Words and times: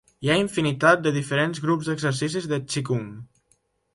Hi 0.25 0.29
ha 0.29 0.35
infinitat 0.43 1.03
de 1.07 1.11
diferents 1.17 1.61
grups 1.67 1.91
d'exercicis 1.91 2.47
de 2.53 2.61
txikung. 2.71 3.07